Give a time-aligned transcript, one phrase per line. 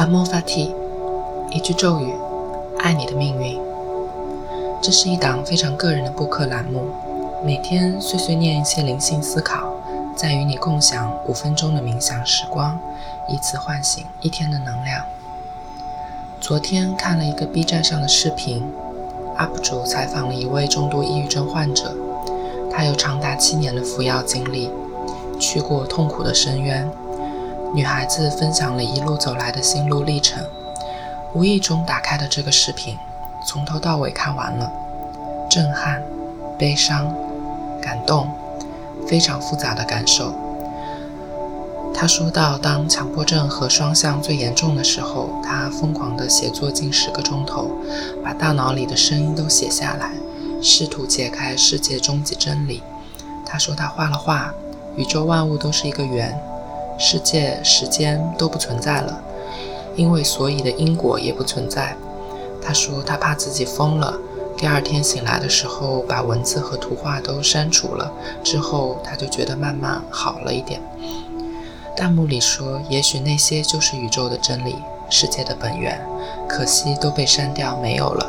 [0.00, 0.74] 阿莫法蒂，
[1.50, 2.10] 一句咒语，
[2.78, 3.60] 爱你的命运。
[4.80, 6.86] 这是一档非常个人的播客栏目，
[7.44, 9.74] 每天碎碎念一些灵性思考，
[10.16, 12.78] 再与你共享五分钟的冥想时光，
[13.28, 15.04] 以此唤醒一天的能量。
[16.40, 18.72] 昨天看了一个 B 站上的视频
[19.36, 21.94] ，UP 主采访了一位重度抑郁症患者，
[22.72, 24.70] 他有长达七年的服药经历，
[25.38, 26.90] 去过痛苦的深渊。
[27.72, 30.42] 女孩子分享了一路走来的心路历程，
[31.32, 32.96] 无意中打开的这个视频，
[33.46, 34.68] 从头到尾看完了，
[35.48, 36.02] 震撼、
[36.58, 37.14] 悲伤、
[37.80, 38.28] 感动，
[39.06, 40.34] 非常复杂的感受。
[41.94, 47.70] 她说到，当强迫症和双向最严重的时候，她疯狂地写作近十个钟头，
[48.24, 50.10] 把大脑里的声音都写下来，
[50.60, 52.82] 试图解开世界终极真理。
[53.46, 54.52] 她说，她画了画，
[54.96, 56.36] 宇宙万物都是一个圆。
[57.00, 59.18] 世界、时间都不存在了，
[59.96, 61.96] 因为所以的因果也不存在。
[62.62, 64.14] 他说他怕自己疯了。
[64.54, 68.12] 第二天醒来的时候，把文字和图画都删除了。
[68.44, 70.78] 之后他就觉得慢慢好了一点。
[71.96, 74.76] 弹幕里说，也许那些就是宇宙的真理，
[75.08, 75.98] 世界的本源。
[76.46, 78.26] 可惜都被删掉，没有了。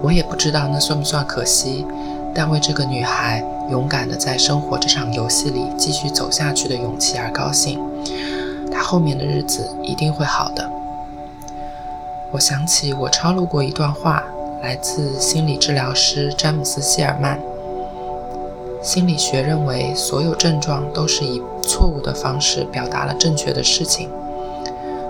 [0.00, 1.84] 我也不知道那算不算可惜。
[2.32, 7.80] 但为这个女孩勇敢的在生活这场游戏里继续走下去的勇气而高兴，
[8.70, 10.70] 他后面的日子一定会好的。
[12.30, 14.22] 我想起我抄录过一段话，
[14.62, 17.40] 来自心理治疗师詹姆斯·希尔曼。
[18.82, 24.10] 心理学认为，所有症状都是以错误的方式表达了正确的事情。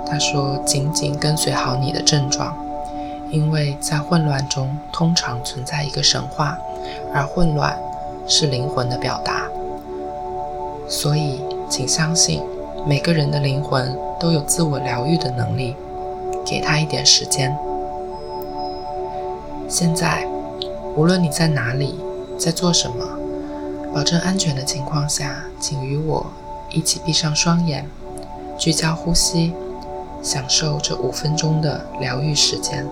[0.06, 2.54] 他说：“紧紧跟随好你的症状，
[3.28, 6.56] 因为在混乱中通常存在一个神话。”
[7.14, 7.78] 而混乱
[8.34, 9.46] 是灵魂的表达，
[10.88, 11.38] 所以
[11.68, 12.40] 请相信，
[12.86, 15.76] 每个人的灵魂都有自我疗愈的能力，
[16.42, 17.54] 给他一点时间。
[19.68, 20.26] 现在，
[20.96, 22.00] 无论你在哪里，
[22.38, 23.06] 在做什么，
[23.94, 26.24] 保证安全的情况下，请与我
[26.70, 27.86] 一起闭上双眼，
[28.56, 29.52] 聚焦呼吸，
[30.22, 32.86] 享受这五分钟的疗愈时间。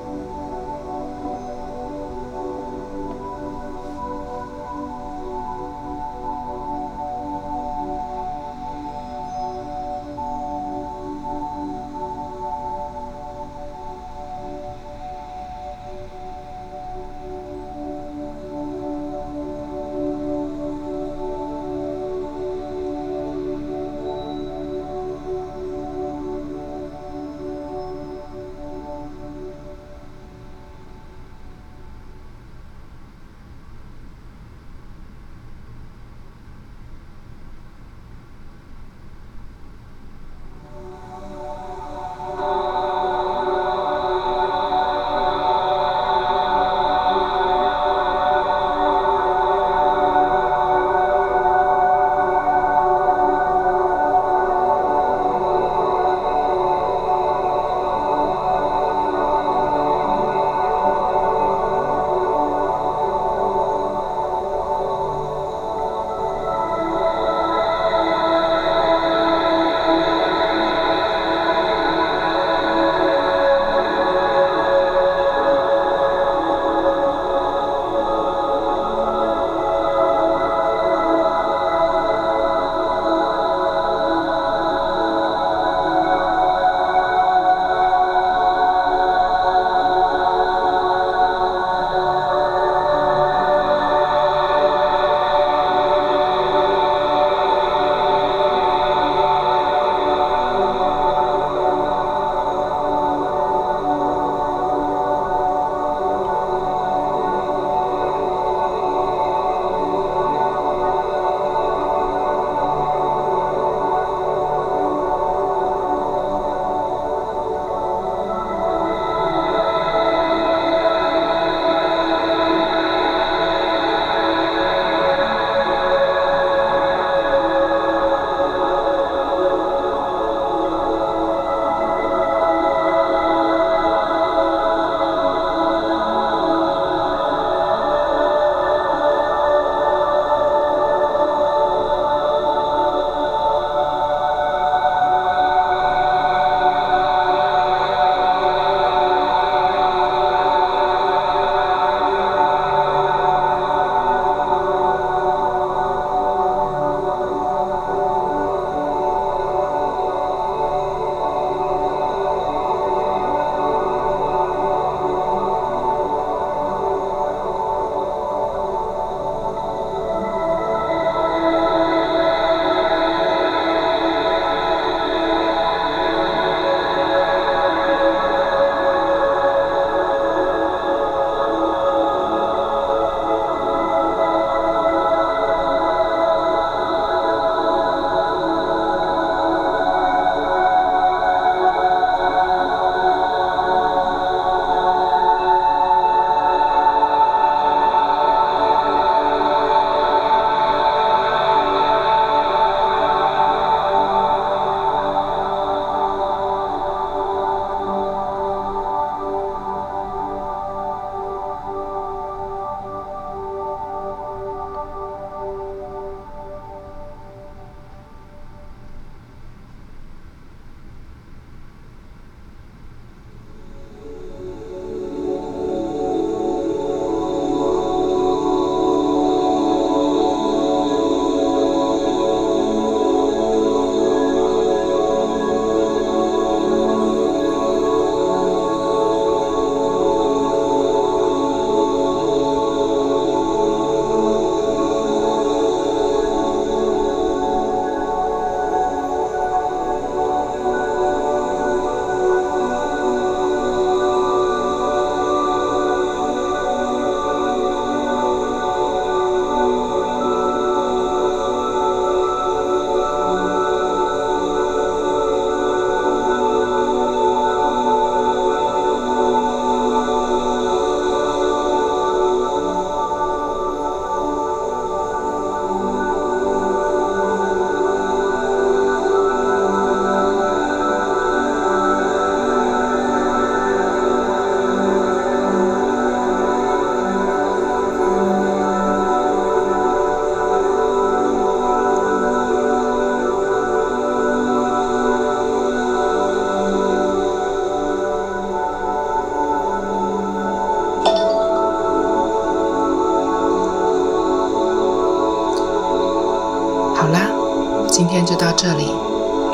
[308.00, 308.90] 今天就到这里，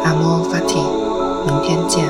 [0.04, 2.06] 阿莫法提，明天见。